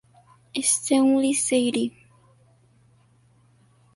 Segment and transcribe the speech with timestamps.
[0.69, 1.89] Stanley Sadie.